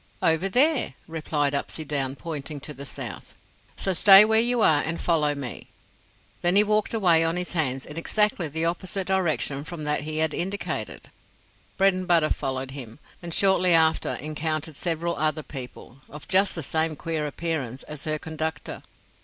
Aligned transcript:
"Over 0.23 0.49
there," 0.49 0.95
replied 1.07 1.53
Upsydoun, 1.53 2.15
pointing 2.17 2.59
to 2.61 2.73
the 2.73 2.87
south; 2.87 3.35
"so 3.77 3.93
stay 3.93 4.25
where 4.25 4.39
you 4.39 4.61
are 4.61 4.81
and 4.81 4.99
follow 4.99 5.35
me." 5.35 5.67
Then 6.41 6.55
he 6.55 6.63
walked 6.63 6.95
away 6.95 7.23
on 7.23 7.37
his 7.37 7.51
hands 7.53 7.85
in 7.85 7.97
exactly 7.97 8.47
the 8.47 8.65
opposite 8.65 9.05
direction 9.05 9.63
from 9.63 9.83
that 9.83 10.01
he 10.01 10.17
had 10.17 10.33
indicated. 10.33 11.11
Bredenbutta 11.77 12.31
followed 12.33 12.71
him, 12.71 12.97
and 13.21 13.31
shortly 13.31 13.75
after 13.75 14.15
encountered 14.15 14.75
several 14.75 15.15
other 15.17 15.43
people, 15.43 16.01
of 16.09 16.27
just 16.27 16.55
the 16.55 16.63
same 16.63 16.95
queer 16.95 17.27
appearance 17.27 17.83
as 17.83 18.05
her 18.05 18.17
conductor. 18.17 18.81